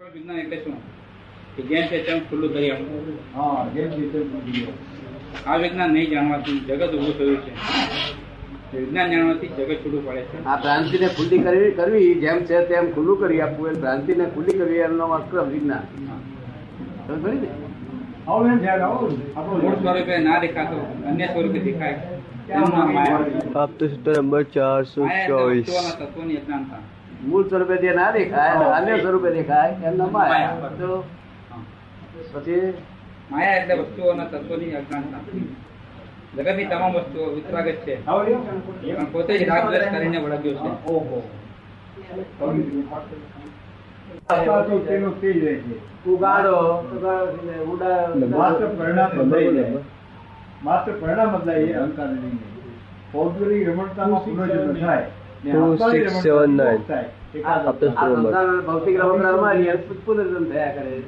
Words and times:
વિજ્ઞાન 0.00 0.38
એટલે 0.38 0.56
શું 0.62 0.76
જેમ 1.68 1.84
છે 1.88 1.98
તેમ 2.06 2.18
ખુલ્લું 2.28 2.50
કરી 2.52 2.70
આપવું 2.70 3.04
હા 3.34 3.60
જેમ. 3.74 3.90
આ 5.46 5.56
વિજ્ઞાન 5.58 5.90
નહીં 5.92 6.10
જાણવાથી 6.10 6.58
જગત 6.68 6.92
ઉભું 6.96 7.14
થયું 7.18 7.38
છે. 7.44 7.52
વિજ્ઞાન 8.74 9.08
જાણવાથી 9.12 9.50
જગત 9.50 9.78
છૂટું 9.82 10.02
પડે 10.06 10.22
છે. 10.30 10.36
આ 10.46 10.56
ભ્રાંતિને 10.58 11.08
ખુલ્લી 11.16 11.40
કરવી 11.44 11.72
કરવી 11.78 12.10
જેમ 12.22 12.38
છે 12.48 12.56
તેમ 12.68 12.84
ખુલ્લું 12.94 13.16
કરી 13.20 13.40
આપવું. 13.40 13.68
એ 13.70 13.74
ભ્રાંતિને 13.76 14.24
ખુલ્લી 14.34 14.58
કરવી 14.60 14.82
એમનો 14.88 15.04
અક્રમ 15.18 15.48
વિજ્ઞાન 15.54 15.84
મૂળ 18.26 19.76
સ્વરૂપે 19.80 20.14
ના 20.18 20.38
દેખાતો 20.40 20.76
અન્ય 21.08 21.26
સ્વરૂપે 21.32 21.58
દેખાય. 21.60 21.98
આપતો 23.54 23.84
સૂત્ર 23.88 24.12
નંબર 24.18 24.42
ચારસો 24.54 25.00
ચોવીસ. 25.26 25.68
તત્વોની 26.00 26.36
અજ્ઞાનતા 26.36 26.82
મૂળ 27.24 27.48
સ્વરૂપે 27.48 27.76
તે 27.76 27.92
ના 27.92 28.10
દેખાય 28.10 28.50
અન્ય 28.50 29.00
સ્વરૂપે 29.00 29.30
દેખાય 29.30 29.74
એમ 29.84 29.96
ના 29.96 30.06
માયા. 30.06 30.56
તો 30.78 31.04
પછી? 32.32 32.74
માયા 33.30 33.52
એટલે 33.56 33.74
વસ્તુઓના 33.74 34.24
તત્વોની 34.24 34.72
અજ્ઞાનતા 34.72 35.18
જગતની 36.36 36.64
તમામ 36.64 36.92
વસ્તુઓ 36.92 37.34
છે. 37.72 38.06
ને. 38.06 39.04
પોતે 39.12 39.38
જ 39.38 39.48
રાગદ્વેષ 39.48 39.82
કરીને 39.82 40.18
વળગ્યો 40.18 40.54
છે. 40.54 40.86
ઓહો. 40.86 41.30
આત્મા 44.30 44.60
તો 44.60 44.78
તેનો 44.78 45.10
તે 45.10 45.32
જ 45.32 45.44
રહે 45.44 45.54
છે. 45.54 46.04
ઉગાડો 46.04 46.80
ઉગાડો 46.96 47.26
એટલે 47.26 47.58
ઉડા 47.58 48.08
માત્ર 50.64 50.92
પરિણામ 50.92 51.38
બદલાય 51.38 51.72
અહંકાર 51.72 52.08
નહીં. 52.08 52.38
ને 53.14 53.64
રમણતા 53.64 54.04
seven, 54.04 54.66
nine. 54.66 54.80
થાય. 54.80 55.10
આ 55.52 57.02
એકાદ 57.34 57.66
આપતો 57.66 57.86
ભૌતિક 58.66 59.00
રમકડામાં 59.00 59.54
રહીએ 59.54 59.76
પુનર્જન્મ 59.76 60.44
થયા 60.44 60.72
કરે 60.72 61.02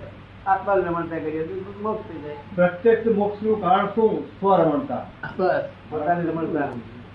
આત્માને 0.46 0.82
રમણતા 0.82 1.18
કરીએ 1.18 1.44
મોક્ષ 1.82 2.04
થઈ 2.08 2.18
જાય 2.18 2.36
પ્રત્યક્ષ 2.54 3.16
મોક્ષનું 3.16 3.60
કારણ 3.60 3.86
શું 3.86 4.28
સ્વરમણતા 4.40 5.02
બસ 5.38 5.64
પોતાની 5.90 6.28
રમણતા 6.30 6.68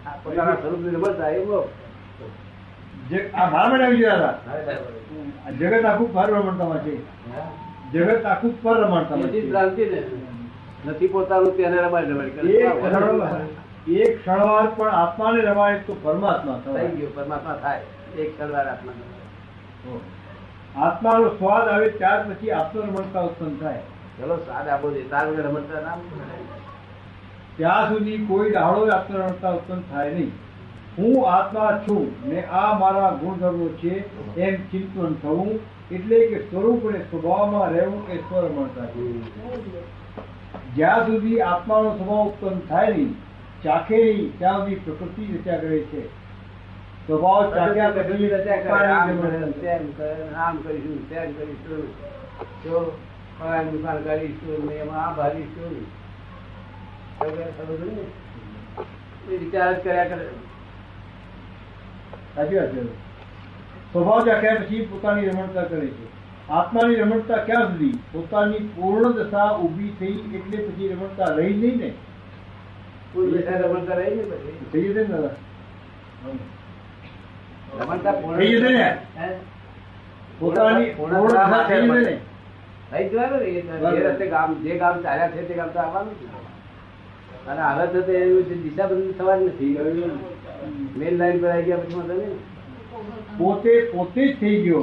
આ 0.06 0.18
પોતાના 0.24 0.56
સ્વરૂપની 0.56 0.90
રમણતા 0.90 1.30
એ 1.30 1.46
મોક્ષ 1.46 1.84
જે 3.10 3.30
આ 3.34 3.50
મારા 3.50 3.70
માટે 3.70 3.84
આવી 3.86 3.98
ગયા 3.98 4.16
હતા. 4.16 4.34
આ 5.48 5.52
જગત 5.52 5.86
આખું 5.86 6.14
પર 6.14 6.28
રમણતામાં 6.30 6.80
છે. 6.80 6.98
જગત 7.94 8.26
આખું 8.26 8.64
પર 8.64 8.78
રમણતામાં 8.78 9.30
છે. 9.30 9.42
નથી 10.88 11.08
પોતાનું 11.08 11.58
તેને 11.58 11.78
રમાય 11.78 12.04
રમાય 12.04 12.30
કરે 12.30 12.54
એક 13.88 14.22
ક્ષણવાર 14.22 14.68
પણ 14.68 14.90
આત્માને 14.90 15.42
રમાય 15.42 15.80
તો 15.80 15.94
પરમાત્મા 16.02 16.60
થઈ 16.66 16.88
ગયો 16.88 17.10
પરમાત્મા 17.16 17.56
થાય. 17.62 17.82
એક 18.18 18.38
ક્ષણવાર 18.38 18.68
આત્મા 18.68 18.94
આત્માનો 20.86 21.30
સ્વાદ 21.30 21.68
આવે 21.68 21.90
ત્યાર 21.90 22.22
પછી 22.30 22.52
આત્મરમણતા 22.52 23.22
ઉત્પન્ન 23.22 23.58
થાય. 23.58 23.82
ચલો 24.20 24.36
સ્વાદ 24.36 24.68
આપો 24.68 24.92
છે 24.92 25.10
તાર 25.10 25.26
વગર 25.28 25.44
રમણતા 25.44 25.82
નામ 25.82 26.00
ત્યાં 27.58 27.90
સુધી 27.90 28.18
કોઈ 28.26 28.52
ડાળો 28.52 28.88
આત્મરમણતા 28.88 29.50
ઉત્પન્ન 29.50 29.82
થાય 29.92 30.10
નહીં. 30.10 30.32
હું 30.98 31.30
આત્મા 31.32 31.72
છું. 31.88 32.30
ને 32.30 32.44
આ 32.44 32.80
મારા 32.80 33.10
ગુણધર્મો 33.10 33.68
છે. 33.68 33.94
એમ 34.40 34.56
ચિંતન 34.56 35.14
થવું 35.14 35.60
એટલે 35.92 36.28
કે 36.28 36.40
સ્વરૂપ 36.40 36.88
અને 36.88 37.00
સ્વભાવમાં 37.00 37.70
રહેવું 37.72 38.10
એ 38.10 38.18
સ્વરમણતા 38.18 38.86
છે. 38.86 39.12
જ્યાં 40.76 41.06
સુધી 41.06 41.42
આત્માનો 41.42 41.90
સ્વભાવ 41.98 42.28
ઉત્પન્ન 42.28 42.60
થાય 42.60 42.88
નહીં 42.88 43.16
ચાખે 43.64 43.98
નહીં 43.98 44.38
ત્યાં 44.40 44.66
પ્રકૃતિ 44.66 45.38
રચ્યા 45.38 45.58
કરે 45.58 45.80
છે. 45.80 46.24
સ્વભાવ 47.08 47.56
ચાખ્યા 47.56 47.92
પછી 47.92 48.30
આમ 50.36 50.58
કરીશું 50.58 51.10
તેમ 51.10 51.34
કરીશું 51.34 51.88
જો 52.64 52.98
ફલાણી 53.40 53.72
દુકાન 53.72 53.98
કરીશું 54.04 54.66
ને 54.66 54.76
એમાં 54.76 55.06
આ 55.06 55.12
ભરીશું 55.12 55.86
વગેરે 57.20 57.52
ખબર 57.52 57.76
પડી 57.76 57.96
ને? 57.96 58.06
એ 59.30 59.38
વિચાર 59.38 59.74
જ 59.74 59.84
કર્યા 59.84 60.06
કરે. 60.06 60.26
સાચી 62.36 62.56
વાત 62.56 62.72
છે. 62.72 62.82
સ્વભાવ 63.94 64.26
ચાખ્યા 64.26 64.56
પછી 64.56 64.86
પોતાની 64.86 65.26
રમણતા 65.26 65.64
કરે 65.64 65.88
છે. 65.88 66.06
આત્માની 66.50 66.96
રમણતા 66.96 67.38
ક્યાં 67.38 67.68
સુધી? 67.68 68.00
પોતાની 68.12 68.60
પૂર્ણ 68.60 69.12
દશા 69.12 69.52
ઊભી 69.58 69.94
થઈ 70.00 70.18
એટલે 70.36 70.58
પછી 70.58 70.88
રમણતા 70.88 71.26
રહી 71.26 71.54
નહીં 71.54 71.78
ને 71.78 71.90
કોઈ 71.90 71.92
બેઠા 71.92 71.92
રમણતા 71.92 71.92
રહી 71.92 71.92
ને 71.92 71.92
પછી 71.92 73.03
થઈ 73.14 74.84
જશે 74.84 75.02
ને 75.02 75.08
દાદા 75.08 75.34
રમણતા 77.80 78.14
પૂર્ણ- 78.14 78.40
થઈ 78.40 78.52
જશે 78.54 78.70
ને? 78.72 78.86
હે? 79.18 79.28
પોતાની 80.40 80.90
પૂર્ણ 80.92 81.16
પૂર્ણ 81.16 81.30
થવા 81.30 81.38
દશા 81.38 81.50
માટે 81.50 81.74
થઈ 81.74 81.82
જશે 81.82 82.00
ને 82.02 82.16
થઈ 82.92 83.10
જવાનું 83.10 83.40
ને 83.40 83.50
એ 83.50 83.62
તો 83.62 83.74
બરાબર. 83.74 83.98
જે 83.98 84.08
રસ્તે 84.08 84.26
ગામ 84.28 84.50
જે 84.64 84.78
ગામ 84.78 84.96
ચાલ્યા 85.02 85.32
છે 85.32 85.42
તે 85.44 85.54
ગામ 85.54 85.70
તો 85.70 85.80
આવવાનું 85.80 86.16
જ. 86.16 86.22
અને 87.48 87.62
આગળ 87.62 87.88
જતે 87.96 88.14
એવું 88.20 88.44
છે 88.44 88.56
દિશા 88.64 88.88
બદલી 88.88 89.14
થવાની 89.14 89.48
નથી 89.48 89.72
મેન 90.98 91.14
લાઈન 91.18 91.40
પર 91.40 91.48
આવી 91.48 91.66
ગયા 91.66 91.80
પછી 91.80 91.96
વાંધો 91.96 92.14
નહીં 92.14 92.30
ને. 92.30 92.38
પોતે 93.38 93.74
પોતે 93.92 94.22
જ 94.24 94.40
થઈ 94.40 94.58
ગયો 94.62 94.82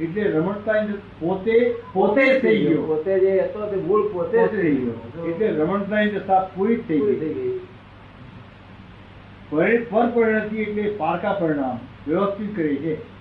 એટલે 0.00 0.22
રમણતા 0.22 0.86
પોતે 1.20 1.74
પોતે 1.92 2.38
જ 2.38 2.42
થઈ 2.42 2.66
ગયો. 2.66 2.82
પોતે 2.82 3.20
જે 3.20 3.40
હતો 3.40 3.66
તે 3.66 3.76
મૂળ 3.76 4.08
પોતે 4.12 4.48
જ 4.48 4.50
થઈ 4.50 4.74
ગયો. 4.74 5.26
એટલે 5.28 5.48
રમણતા 5.48 6.00
ની 6.00 6.10
પૂરી 6.56 6.76
જ 6.76 6.88
થઈ 6.88 7.00
ગઈ. 7.00 7.58
થઈ 9.50 9.78
પર 9.78 10.06
પરિણતિ 10.06 10.56
એટલે 10.56 10.90
પારકા 10.90 11.32
પરિણામ 11.32 11.78
વ્યવસ્થિત 12.10 12.56
કરે 12.56 12.76
છે. 12.76 13.20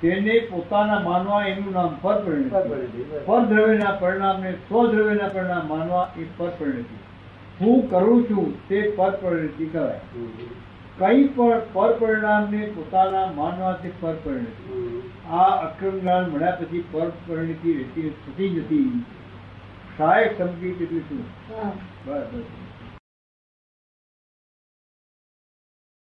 તેને 0.00 0.38
પોતાના 0.38 1.00
માનવા 1.00 1.44
એનું 1.44 1.72
નામ 1.72 1.98
પર 2.02 2.22
પરિણતિ. 2.24 2.48
પરપરિણતિ, 2.48 3.02
બસ. 3.02 3.20
પર 3.26 3.40
દ્રવ્યના 3.40 3.90
પરિણામને 3.90 4.52
સ્વદ્રવ્યના 4.52 5.28
પરિણામ 5.28 5.68
માનવા 5.68 6.12
એ 6.18 6.24
પર 6.36 6.48
પરિણતિ. 6.58 6.96
હું 7.60 7.90
કરું 7.90 8.24
છું 8.24 8.68
તે 8.68 8.92
પર 8.96 9.10
પરિણતિ 9.10 9.66
કહેવાય. 9.66 10.00
કઈ 10.98 11.28
પણ 11.28 11.60
પર 11.72 11.92
પરિણામને 11.92 12.66
પોતાના 12.66 13.26
માનવા 13.26 13.72
તે 13.72 13.90
પર 14.00 14.14
પરિણતિ. 14.24 14.91
આ 15.30 15.42
અક્રમ 15.42 15.98
જ્ઞાન 15.98 16.30
મળ્યા 16.30 16.50
પછી 16.50 16.84
પર 16.92 17.10
પરિણતિ 17.26 17.72
રહેતી 17.72 18.10
થતી 18.10 18.50
નથી. 18.50 19.04
સહાયક 19.98 20.38
સમજી 20.38 20.72
કેટલી 20.72 21.00
શું? 21.00 21.24
બસ 22.06 22.22
બસ 22.32 22.42